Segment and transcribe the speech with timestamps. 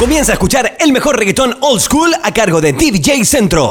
[0.00, 3.70] Comienza a escuchar el mejor reggaetón old school a cargo de DJ Centro.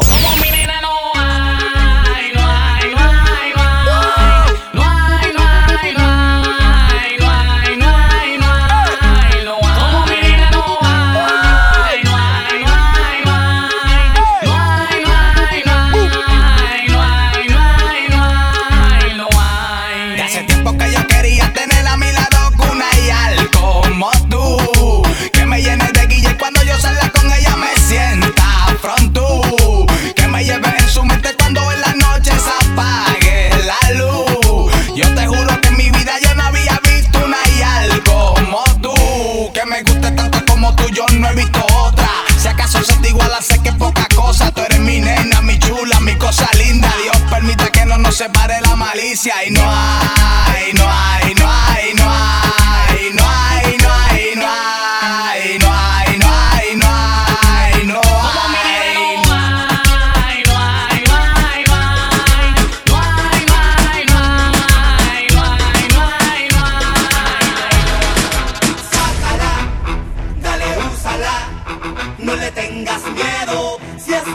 [72.22, 73.78] No le tengas miedo.
[73.98, 74.26] Si es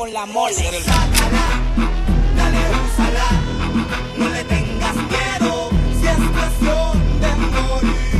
[0.00, 0.54] con la mole.
[0.54, 1.46] Sácala,
[2.34, 3.28] dale, úsala,
[4.16, 5.70] no le tengas miedo,
[6.00, 8.19] si es cuestión de morir.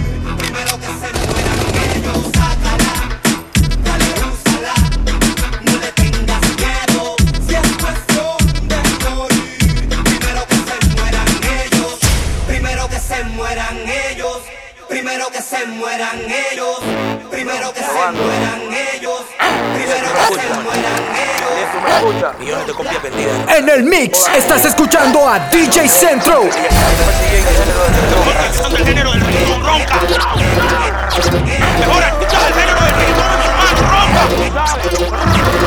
[23.49, 26.41] En el mix estás escuchando a DJ Centro.
[26.43, 26.51] el
[28.85, 30.01] género del ritmo, ronca.
[31.79, 33.47] Mejor escucha el género del ritmo, mi
[35.39, 35.60] ronca.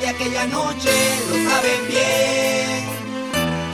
[0.00, 0.90] de aquella noche,
[1.28, 2.84] lo saben bien.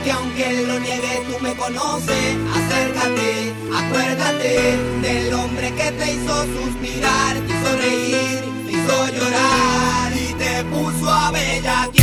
[0.03, 7.35] Que aunque lo niegue tú me conoces, acércate, acuérdate del hombre que te hizo suspirar,
[7.47, 12.00] te hizo reír, te hizo llorar y te puso a bella.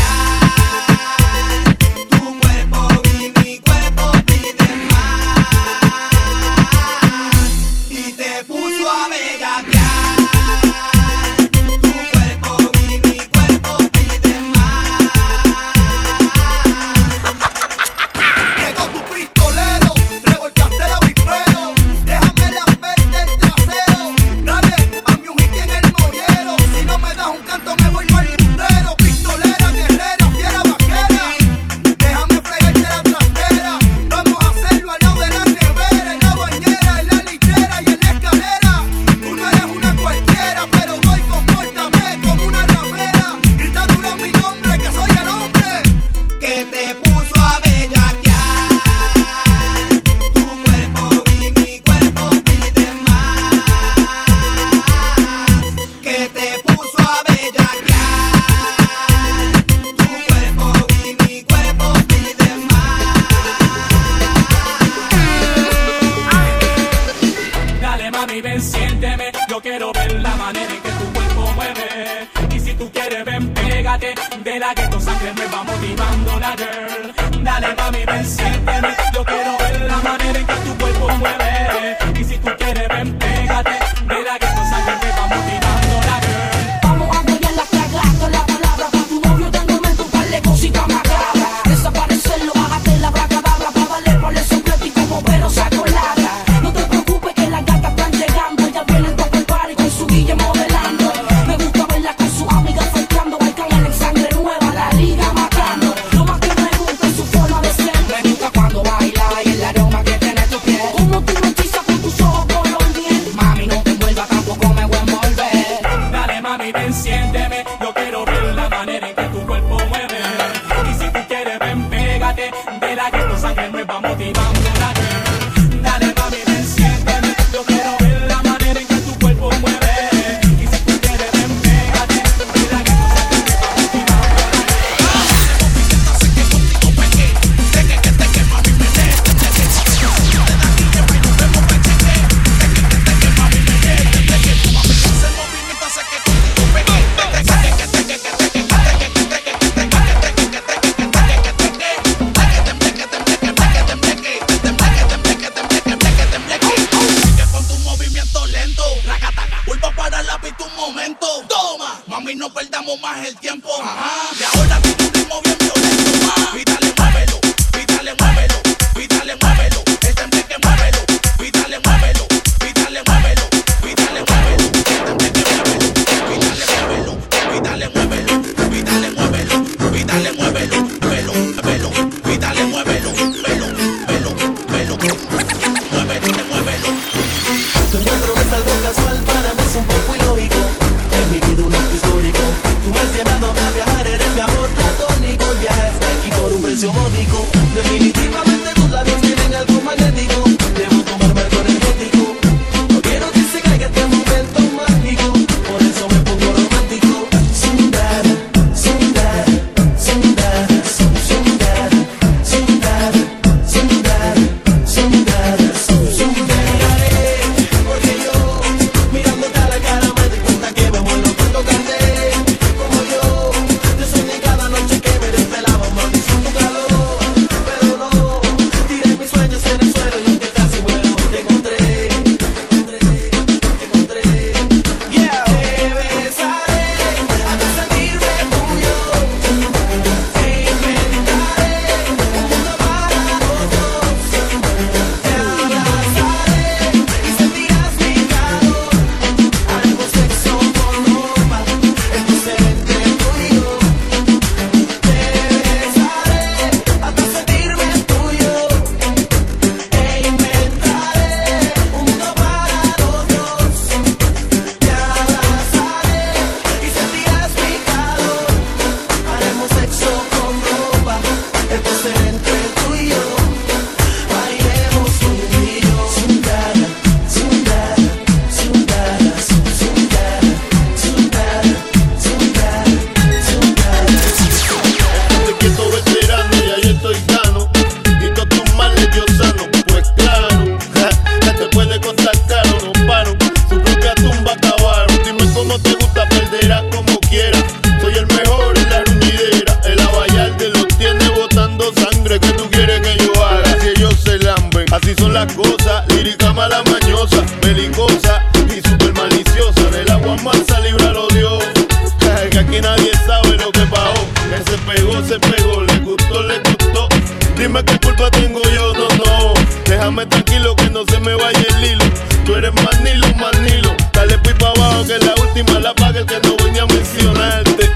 [326.48, 327.90] no voy a mencionarte.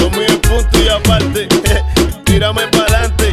[0.00, 1.48] Lo mío punto y aparte.
[2.24, 3.32] Tírame para adelante.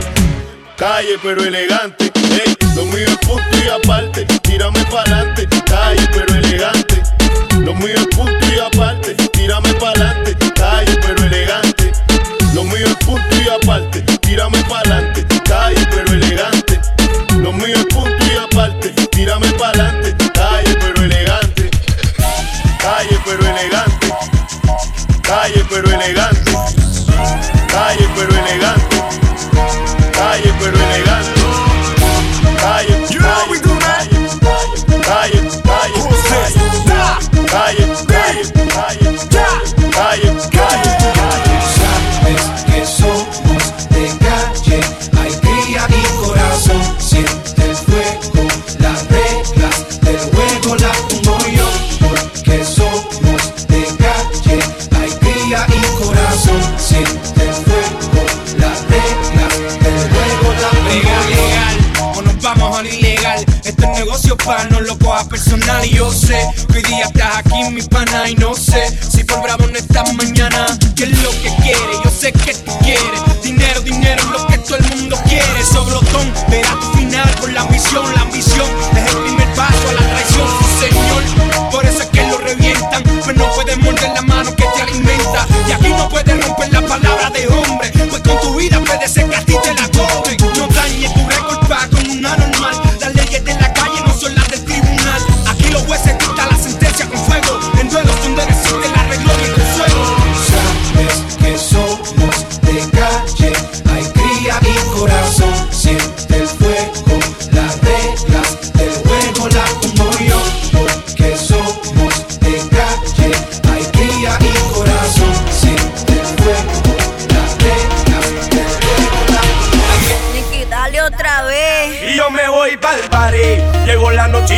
[0.78, 2.12] Calle pero elegante.
[2.16, 4.26] Ey, lo mío punto y aparte.
[4.42, 5.48] Tírame para adelante.
[5.66, 7.04] Calle pero elegante.
[7.60, 9.25] Lo mío es punto y aparte.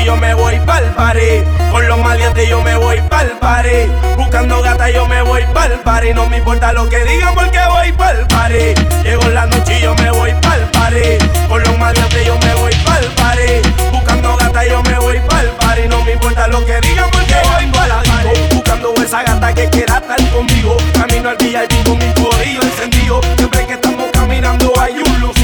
[0.07, 1.43] Yo me voy pa'l party.
[1.69, 3.91] Con los maleantes yo me voy pa'l party.
[4.15, 6.13] Buscando gata yo me voy pa'l party.
[6.13, 8.73] No me importa lo que digan porque voy pa'l party.
[9.03, 11.17] Llegó la noche y yo me voy pa'l party.
[11.49, 13.51] Con los maleantes yo me voy pa'l party.
[13.91, 15.87] Buscando gata yo me voy pa'l party.
[15.89, 18.55] No me importa lo que digan porque voy pa'l party.
[18.55, 20.77] Buscando esa gata que quiera estar conmigo.
[20.93, 23.19] Camino al VIP con mi corillo encendido.
[23.35, 25.36] Siempre que estamos caminando hay un lucido.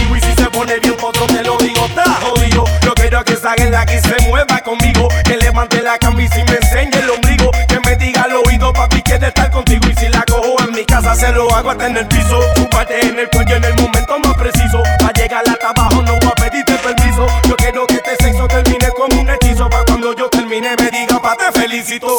[3.43, 5.09] Quiero que se mueva conmigo.
[5.25, 7.51] Que levante la camisa y me enseñe el ombligo.
[7.67, 9.85] Que me diga al oído, papi, quiere estar contigo.
[9.89, 12.39] Y si la cojo en mi casa, se lo hago hasta en el piso.
[12.55, 14.81] Tu parte en el cuello en el momento más preciso.
[14.99, 17.27] Pa' llegar hasta abajo no voy a pedirte permiso.
[17.43, 19.69] Yo quiero que este sexo termine como un hechizo.
[19.69, 22.17] Pa' cuando yo termine me diga, pa' te felicito.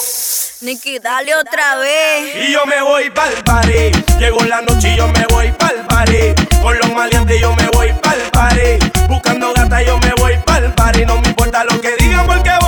[0.65, 2.49] Nicky, dale otra vez.
[2.49, 3.91] Y yo me voy pa'l party.
[4.19, 6.35] Llegó la noche y yo me voy pa'l party.
[6.63, 8.79] Con los maleantes yo me voy pa'l party.
[9.07, 11.05] Buscando gata yo me voy pa'l party.
[11.05, 12.64] No me importa lo que digan porque voy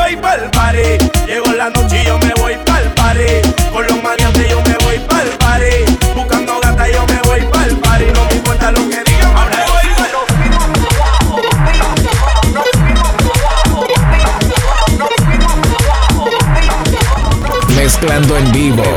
[18.07, 18.96] Mezclando en vivo.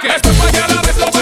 [0.00, 1.19] que esto mañana beso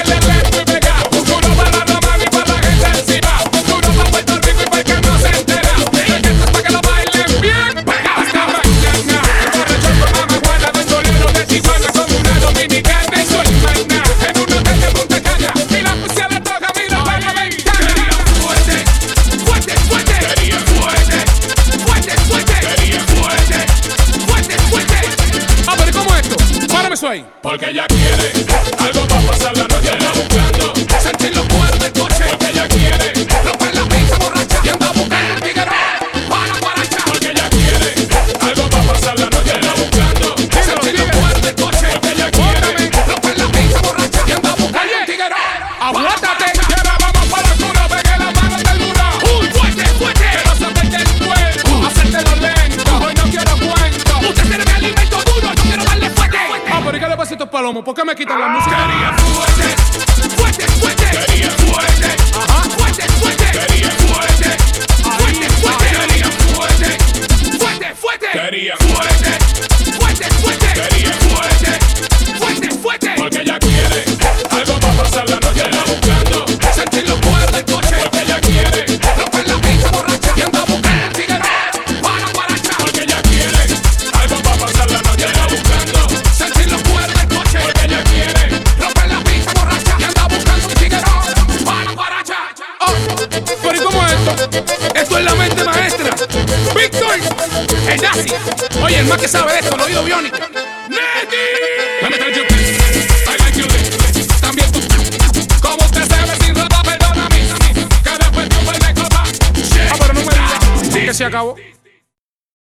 [57.88, 58.87] ¿Por qué me quitan la música?